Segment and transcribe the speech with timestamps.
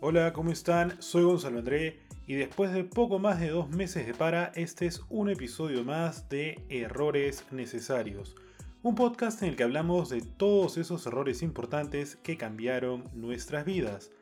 [0.00, 1.02] Hola, ¿cómo están?
[1.02, 5.02] Soy Gonzalo André y después de poco más de dos meses de para, este es
[5.08, 8.36] un episodio más de Errores Necesarios,
[8.84, 14.12] un podcast en el que hablamos de todos esos errores importantes que cambiaron nuestras vidas.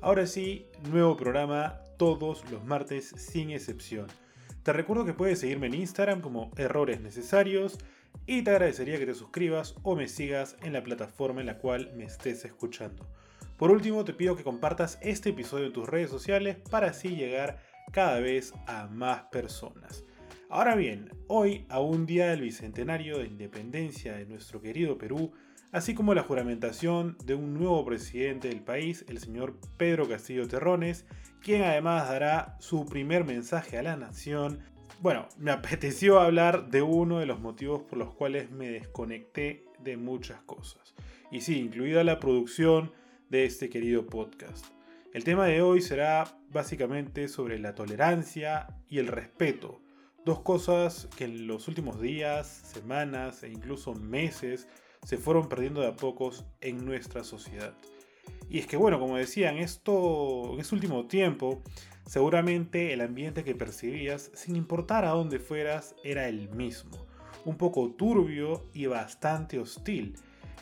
[0.00, 4.06] Ahora sí, nuevo programa todos los martes sin excepción.
[4.62, 7.76] Te recuerdo que puedes seguirme en Instagram como Errores Necesarios
[8.24, 11.90] y te agradecería que te suscribas o me sigas en la plataforma en la cual
[11.96, 13.04] me estés escuchando.
[13.56, 17.60] Por último, te pido que compartas este episodio en tus redes sociales para así llegar
[17.92, 20.04] cada vez a más personas.
[20.50, 25.32] Ahora bien, hoy, a un día del bicentenario de independencia de nuestro querido Perú,
[25.70, 31.06] así como la juramentación de un nuevo presidente del país, el señor Pedro Castillo Terrones,
[31.40, 34.60] quien además dará su primer mensaje a la nación,
[35.00, 39.96] bueno, me apeteció hablar de uno de los motivos por los cuales me desconecté de
[39.96, 40.94] muchas cosas.
[41.30, 42.92] Y sí, incluida la producción,
[43.34, 44.64] de este querido podcast.
[45.12, 49.82] El tema de hoy será básicamente sobre la tolerancia y el respeto,
[50.24, 54.68] dos cosas que en los últimos días, semanas e incluso meses
[55.02, 57.74] se fueron perdiendo de a pocos en nuestra sociedad.
[58.48, 61.60] Y es que bueno, como decía, esto, en este último tiempo,
[62.06, 67.04] seguramente el ambiente que percibías, sin importar a dónde fueras, era el mismo.
[67.44, 70.14] Un poco turbio y bastante hostil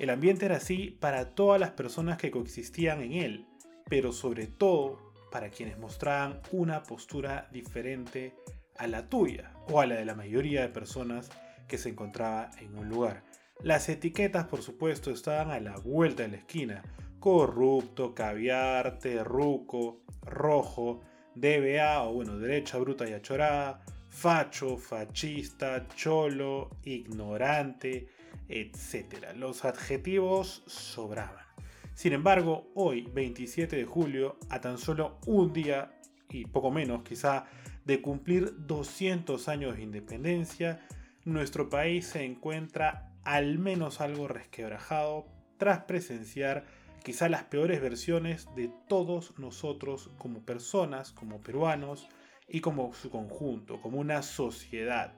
[0.02, 3.46] el ambiente era así para todas las personas que coexistían en él,
[3.88, 4.98] pero sobre todo
[5.30, 8.34] para quienes mostraban una postura diferente
[8.78, 11.30] a la tuya o a la de la mayoría de personas
[11.68, 13.22] que se encontraba en un lugar.
[13.62, 16.82] Las etiquetas, por supuesto, estaban a la vuelta de la esquina.
[17.20, 21.00] Corrupto, caviar, terruco, rojo,
[21.36, 28.08] DBA o bueno, derecha bruta y achorada, facho, fascista, cholo, ignorante,
[28.52, 29.34] etc.
[29.34, 31.44] Los adjetivos sobraban.
[31.94, 35.98] Sin embargo, hoy, 27 de julio, a tan solo un día
[36.30, 37.46] y poco menos quizá
[37.84, 40.86] de cumplir 200 años de independencia,
[41.24, 45.26] nuestro país se encuentra al menos algo resquebrajado
[45.58, 46.64] tras presenciar
[47.04, 52.08] quizá las peores versiones de todos nosotros como personas, como peruanos
[52.48, 55.14] y como su conjunto, como una sociedad.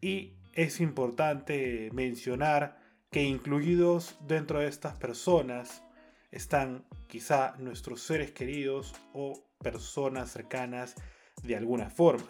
[0.00, 2.78] Y es importante mencionar
[3.10, 5.82] que incluidos dentro de estas personas
[6.30, 10.94] están quizá nuestros seres queridos o personas cercanas
[11.42, 12.26] de alguna forma.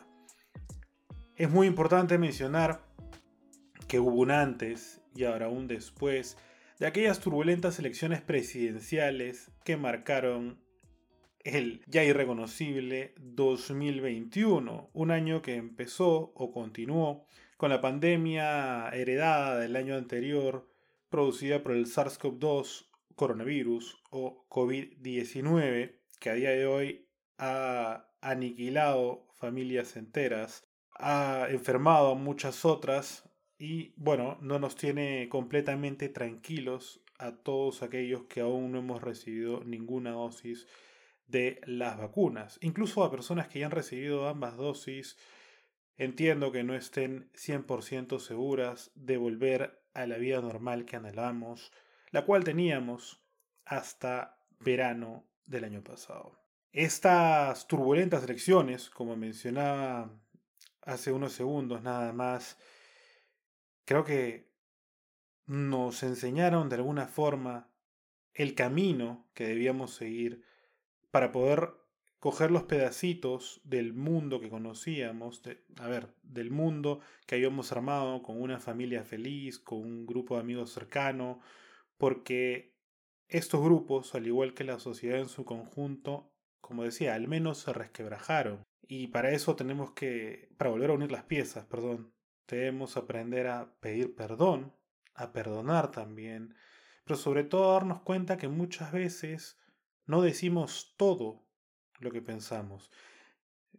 [1.37, 2.83] Es muy importante mencionar
[3.89, 6.37] que hubo un antes y ahora un después
[6.79, 10.59] de aquellas turbulentas elecciones presidenciales que marcaron
[11.41, 19.77] el ya irreconocible 2021, un año que empezó o continuó con la pandemia heredada del
[19.77, 20.69] año anterior
[21.09, 29.97] producida por el SARS-CoV-2 coronavirus o COVID-19, que a día de hoy ha aniquilado familias
[29.97, 30.67] enteras,
[30.99, 33.29] ha enfermado a muchas otras
[33.59, 39.63] y bueno, no nos tiene completamente tranquilos a todos aquellos que aún no hemos recibido
[39.65, 40.67] ninguna dosis
[41.29, 45.17] de las vacunas, incluso a personas que ya han recibido ambas dosis
[45.97, 51.73] Entiendo que no estén 100% seguras de volver a la vida normal que anhelamos,
[52.11, 53.25] la cual teníamos
[53.65, 56.41] hasta verano del año pasado.
[56.73, 60.21] Estas turbulentas elecciones, como mencionaba
[60.83, 62.59] hace unos segundos nada más,
[63.85, 64.53] creo que
[65.47, 67.71] nos enseñaron de alguna forma
[68.33, 70.45] el camino que debíamos seguir
[71.13, 71.75] para poder
[72.25, 75.43] coger los pedacitos del mundo que conocíamos,
[75.77, 80.41] a ver, del mundo que habíamos armado con una familia feliz, con un grupo de
[80.41, 81.41] amigos cercano,
[81.99, 82.79] porque
[83.29, 86.33] estos grupos, al igual que la sociedad en su conjunto,
[86.63, 88.65] como decía, al menos se resquebrajaron.
[88.89, 92.15] Y para eso tenemos que, para volver a unir las piezas, perdón,
[92.49, 94.73] debemos aprender a pedir perdón,
[95.13, 96.55] a perdonar también,
[97.05, 99.61] pero sobre todo darnos cuenta que muchas veces
[100.07, 101.44] no decimos todo
[102.05, 102.91] lo que pensamos.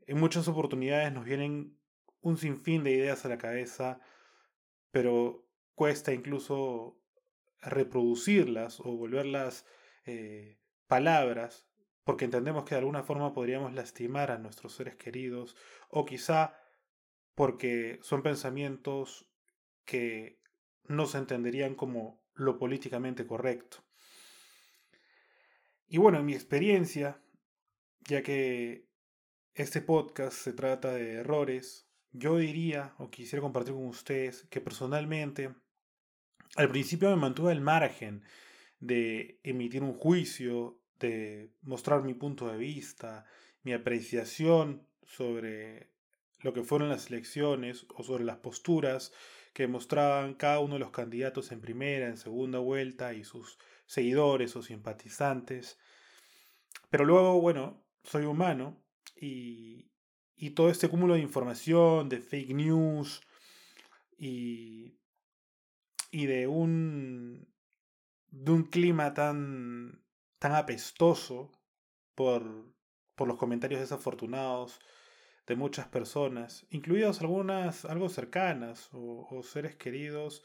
[0.07, 1.77] En muchas oportunidades nos vienen
[2.21, 3.99] un sinfín de ideas a la cabeza,
[4.91, 6.99] pero cuesta incluso
[7.61, 9.65] reproducirlas o volverlas
[10.05, 11.67] eh, palabras,
[12.03, 15.55] porque entendemos que de alguna forma podríamos lastimar a nuestros seres queridos,
[15.89, 16.59] o quizá
[17.35, 19.29] porque son pensamientos
[19.85, 20.39] que
[20.87, 23.83] no se entenderían como lo políticamente correcto.
[25.87, 27.21] Y bueno, en mi experiencia,
[28.07, 28.87] ya que
[29.55, 35.53] este podcast se trata de errores, yo diría o quisiera compartir con ustedes que personalmente
[36.55, 38.23] al principio me mantuve al margen
[38.79, 43.25] de emitir un juicio de mostrar mi punto de vista,
[43.63, 45.89] mi apreciación sobre
[46.41, 49.11] lo que fueron las elecciones o sobre las posturas
[49.53, 54.55] que mostraban cada uno de los candidatos en primera, en segunda vuelta y sus seguidores
[54.55, 55.79] o simpatizantes.
[56.89, 58.77] Pero luego, bueno, soy humano
[59.19, 59.91] y,
[60.35, 63.21] y todo este cúmulo de información, de fake news
[64.17, 64.99] y,
[66.11, 67.47] y de un,
[68.29, 70.03] de un clima tan,
[70.39, 71.51] tan apestoso
[72.15, 72.73] por,
[73.15, 74.79] por los comentarios desafortunados
[75.47, 80.43] de muchas personas, incluidas algunas algo cercanas o, seres queridos,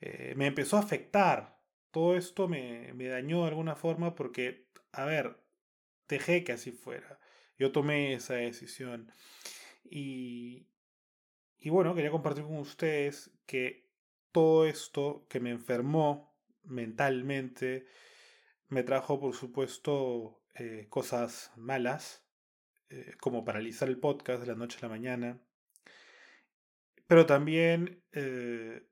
[0.00, 1.58] eh, me empezó a afectar.
[1.90, 5.36] Todo esto me, me dañó de alguna forma porque, a ver,
[6.10, 7.18] dejé que así fuera.
[7.58, 9.10] Yo tomé esa decisión.
[9.84, 10.66] Y,
[11.58, 13.88] y bueno, quería compartir con ustedes que
[14.32, 17.86] todo esto que me enfermó mentalmente
[18.68, 22.24] me trajo, por supuesto, eh, cosas malas,
[22.88, 25.40] eh, como paralizar el podcast de la noche a la mañana,
[27.06, 28.86] pero también eh,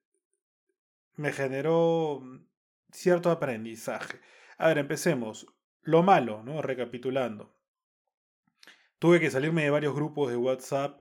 [1.14, 2.22] me generó
[2.92, 4.20] cierto aprendizaje.
[4.56, 5.46] A ver, empecemos.
[5.88, 6.60] Lo malo, ¿no?
[6.60, 7.56] Recapitulando.
[8.98, 11.00] Tuve que salirme de varios grupos de WhatsApp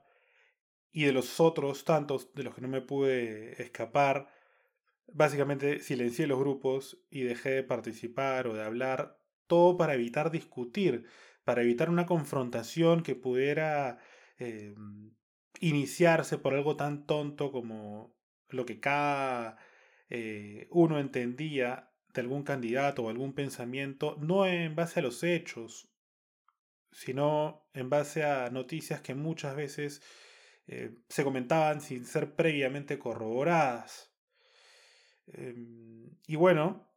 [0.93, 4.29] y de los otros tantos de los que no me pude escapar.
[5.07, 11.05] Básicamente silencié los grupos y dejé de participar o de hablar, todo para evitar discutir
[11.43, 13.99] para evitar una confrontación que pudiera
[14.37, 14.73] eh,
[15.59, 18.15] iniciarse por algo tan tonto como
[18.47, 19.57] lo que cada
[20.09, 21.91] eh, uno entendía
[22.21, 25.89] algún candidato o algún pensamiento, no en base a los hechos,
[26.91, 30.01] sino en base a noticias que muchas veces
[30.67, 34.11] eh, se comentaban sin ser previamente corroboradas.
[35.27, 36.87] Em, y bueno,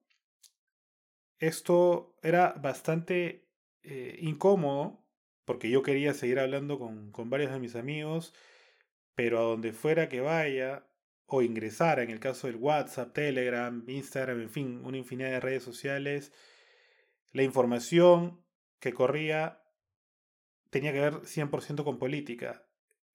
[1.38, 3.48] esto era bastante
[3.82, 5.04] eh, incómodo,
[5.44, 8.34] porque yo quería seguir hablando con, con varios de mis amigos,
[9.14, 10.89] pero a donde fuera que vaya,
[11.30, 15.62] o ingresara, en el caso del WhatsApp, Telegram, Instagram, en fin, una infinidad de redes
[15.62, 16.32] sociales,
[17.32, 18.44] la información
[18.80, 19.62] que corría
[20.70, 22.66] tenía que ver 100% con política.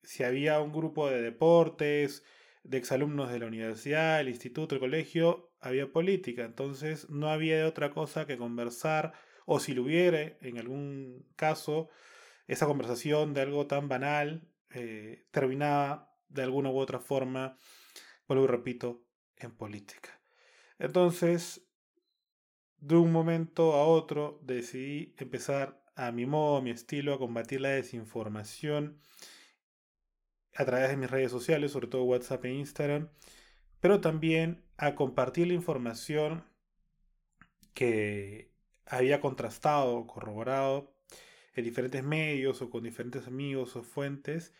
[0.02, 2.24] Si había un grupo de deportes,
[2.62, 6.44] de exalumnos de la universidad, el instituto, el colegio, había política.
[6.44, 9.12] Entonces no había de otra cosa que conversar
[9.44, 11.88] o si lo hubiere, en algún caso,
[12.46, 17.56] esa conversación de algo tan banal eh, terminaba de alguna u otra forma,
[18.28, 19.04] vuelvo y repito,
[19.36, 20.20] en política.
[20.78, 21.66] Entonces,
[22.78, 27.60] de un momento a otro decidí empezar a mi modo, a mi estilo, a combatir
[27.60, 28.98] la desinformación
[30.54, 33.08] a través de mis redes sociales, sobre todo WhatsApp e Instagram,
[33.80, 36.44] pero también a compartir la información
[37.74, 38.50] que
[38.86, 40.94] había contrastado, corroborado
[41.54, 44.54] en diferentes medios o con diferentes amigos o fuentes,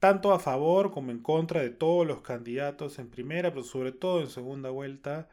[0.00, 4.20] tanto a favor como en contra de todos los candidatos en primera, pero sobre todo
[4.22, 5.28] en segunda vuelta.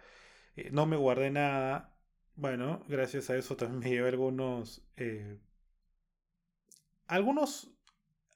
[0.57, 1.95] Eh, no me guardé nada.
[2.35, 4.85] Bueno, gracias a eso también me llevé algunos...
[4.97, 5.39] Eh,
[7.07, 7.71] algunos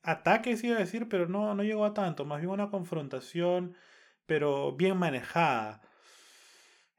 [0.04, 2.26] ataques, iba a decir, pero no, no llegó a tanto.
[2.26, 3.76] Más bien una confrontación,
[4.26, 5.82] pero bien manejada.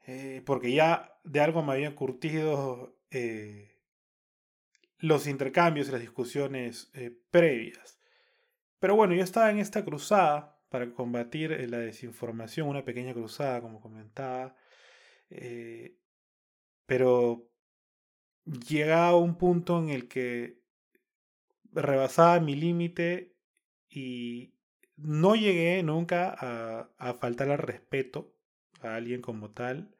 [0.05, 2.97] Eh, porque ya de algo me habían curtido
[4.99, 6.91] los intercambios y las discusiones
[7.31, 8.02] previas.
[8.83, 13.79] Pero bueno, yo estaba en esta cruzada para combatir la desinformación, una pequeña cruzada, como
[13.79, 14.57] comentaba,
[16.85, 17.49] pero
[18.43, 20.59] llegaba un punto en el que
[21.71, 23.37] rebasaba mi límite
[23.89, 24.53] y
[24.97, 28.35] no llegué nunca a, a faltar al respeto
[28.81, 29.95] a alguien como tal,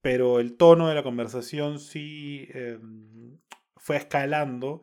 [0.00, 3.38] pero el tono de la conversación sí em,
[3.76, 4.82] fue escalando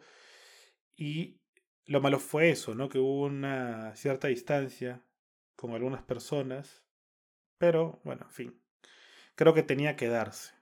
[0.95, 1.41] y
[1.85, 2.89] lo malo fue eso, ¿no?
[2.89, 5.03] Que hubo una cierta distancia
[5.55, 6.83] con algunas personas,
[7.57, 8.61] pero bueno, en fin,
[9.35, 10.53] creo que tenía que darse.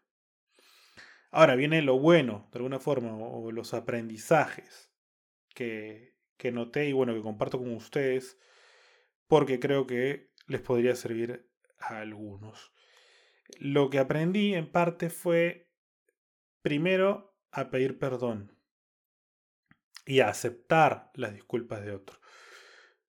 [1.32, 4.92] Ahora viene lo bueno, de alguna forma, o los aprendizajes
[5.56, 8.38] que, que noté y bueno, que comparto con ustedes,
[9.28, 11.50] porque creo que les podría servir
[11.80, 12.72] a algunos.
[13.60, 15.70] Lo que aprendí en parte fue,
[16.62, 18.54] primero, a pedir perdón
[20.06, 22.20] y a aceptar las disculpas de otro.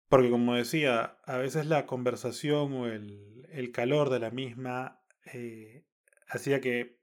[0.08, 5.02] Porque como decía, a veces la conversación o el, el calor de la misma
[5.32, 5.84] eh,
[6.28, 6.98] hacía que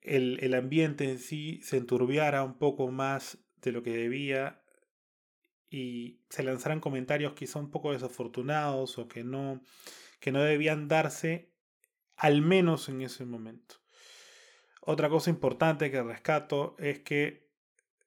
[0.00, 4.62] el, el, ambiente en sí se enturbiara un poco más de lo que debía
[5.68, 9.60] y se lanzaran comentarios quizá un poco desafortunados o que no,
[10.20, 11.52] que no debían darse,
[12.16, 13.76] al menos en ese momento.
[14.82, 17.43] Otra cosa importante que rescato es que,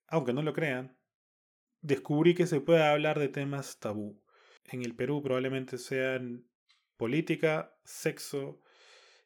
[0.07, 0.97] aunque no lo crean,
[1.81, 4.21] descubrí que se puede hablar de temas tabú.
[4.65, 6.45] En el Perú probablemente sean
[6.97, 8.61] política, sexo,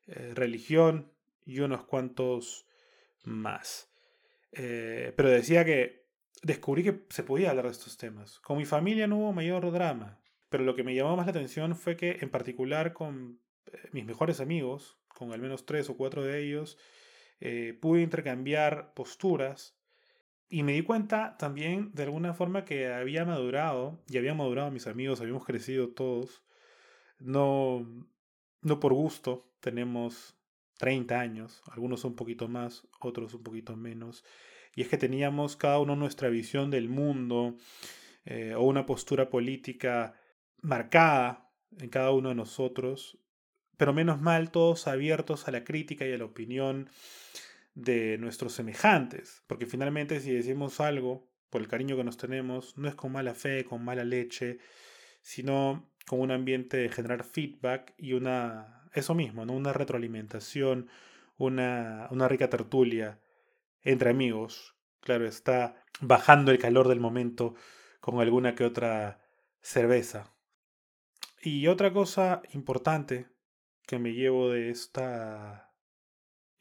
[0.07, 1.11] eh, religión
[1.45, 2.67] y unos cuantos
[3.23, 3.91] más.
[4.51, 6.05] Eh, pero decía que
[6.43, 8.39] descubrí que se podía hablar de estos temas.
[8.39, 11.75] Con mi familia no hubo mayor drama, pero lo que me llamó más la atención
[11.75, 13.39] fue que en particular con
[13.71, 16.77] eh, mis mejores amigos, con al menos tres o cuatro de ellos,
[17.81, 19.80] pude intercambiar posturas
[20.51, 24.85] y me di cuenta también de alguna forma que había madurado, y había madurado mis
[24.85, 26.43] amigos, habíamos crecido todos,
[27.19, 27.87] no,
[28.61, 30.35] no por gusto, tenemos
[30.77, 34.25] 30 años, algunos un poquito más, otros un poquito menos,
[34.75, 37.55] y es que teníamos cada uno nuestra visión del mundo
[38.25, 40.19] eh, o una postura política
[40.61, 43.17] marcada en cada uno de nosotros,
[43.77, 46.89] pero menos mal todos abiertos a la crítica y a la opinión
[47.73, 52.87] de nuestros semejantes, porque finalmente si decimos algo por el cariño que nos tenemos, no
[52.87, 54.59] es con mala fe, con mala leche,
[55.21, 59.53] sino con un ambiente de generar feedback y una, eso mismo, ¿no?
[59.53, 60.89] una retroalimentación,
[61.37, 63.19] una, una rica tertulia
[63.81, 64.75] entre amigos.
[65.01, 67.55] Claro, está bajando el calor del momento
[67.99, 69.19] con alguna que otra
[69.61, 70.33] cerveza.
[71.41, 73.27] Y otra cosa importante
[73.87, 75.70] que me llevo de esta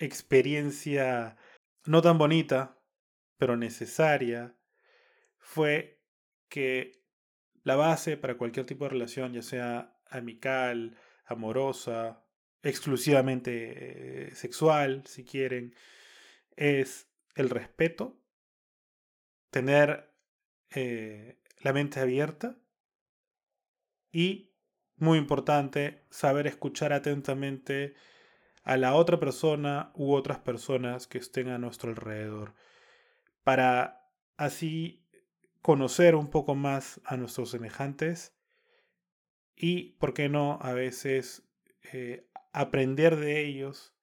[0.01, 1.37] experiencia
[1.85, 2.79] no tan bonita,
[3.37, 4.57] pero necesaria,
[5.39, 6.03] fue
[6.49, 7.05] que
[7.63, 12.25] la base para cualquier tipo de relación, ya sea amical, amorosa,
[12.63, 15.75] exclusivamente eh, sexual, si quieren,
[16.57, 18.21] es el respeto,
[19.51, 20.13] tener
[20.71, 22.57] eh, la mente abierta
[24.13, 24.55] y
[24.97, 27.95] muy importante saber escuchar atentamente
[28.63, 32.55] a la otra persona u otras personas que estén a nuestro alrededor,
[33.43, 35.07] para así
[35.63, 38.35] conocer un poco más a nuestros semejantes
[39.57, 41.47] y, por qué no, a veces
[41.93, 43.95] eh, aprender de ellos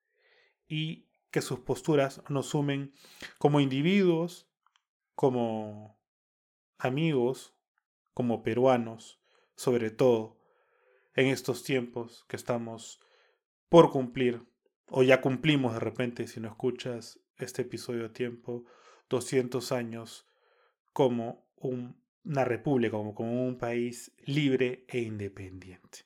[0.67, 2.93] y que sus posturas nos sumen
[3.37, 4.49] como individuos,
[5.15, 5.99] como
[6.77, 7.55] amigos,
[8.13, 9.19] como peruanos,
[9.55, 10.37] sobre todo
[11.15, 12.99] en estos tiempos que estamos
[13.69, 14.41] por cumplir,
[14.89, 18.65] o ya cumplimos de repente si no escuchas este episodio a tiempo,
[19.09, 20.27] 200 años
[20.93, 26.05] como una república, como, como un país libre e independiente.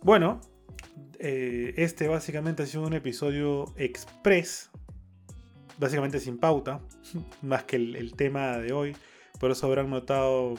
[0.00, 0.40] Bueno,
[1.18, 4.70] eh, este básicamente ha sido un episodio express,
[5.78, 6.80] básicamente sin pauta,
[7.42, 8.96] más que el, tema de hoy.
[9.40, 10.54] Por eso habrán notado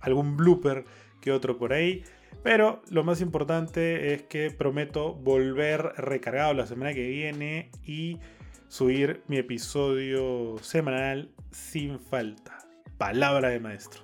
[0.00, 0.84] algún blooper
[1.20, 2.04] que otro por ahí.
[2.42, 8.18] Pero lo más importante es que prometo volver recargado la semana que viene y
[8.68, 12.58] subir mi episodio semanal sin falta.
[12.98, 14.02] Palabra de maestro.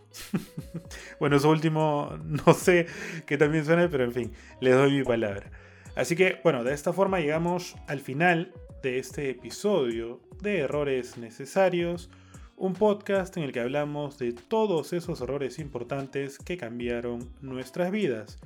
[1.20, 2.86] bueno, eso último no sé
[3.26, 5.50] qué también suene, pero en fin, les doy mi palabra.
[5.96, 12.10] Así que, bueno, de esta forma llegamos al final de este episodio de Errores Necesarios,
[12.56, 18.38] un podcast en el que hablamos de todos esos errores importantes que cambiaron nuestras vidas.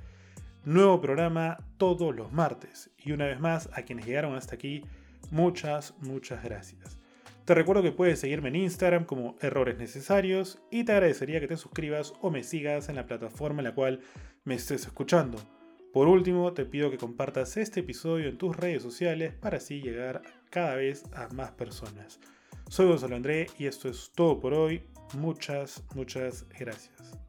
[0.65, 2.91] Nuevo programa todos los martes.
[2.97, 4.83] Y una vez más, a quienes llegaron hasta aquí,
[5.31, 6.99] muchas, muchas gracias.
[7.45, 11.59] Te recuerdo que puedes seguirme en Instagram como Errores Necesarios y te agradecería que te
[11.59, 14.01] suscribas o me sigas en la plataforma en la cual
[14.45, 15.39] me estés escuchando.
[15.95, 20.23] Por último, te pido que compartas este episodio en tus redes sociales para así llegar
[20.51, 22.19] cada vez a más personas.
[22.69, 24.83] Soy Gonzalo André y esto es todo por hoy.
[25.17, 27.24] Muchas, muchas gracias.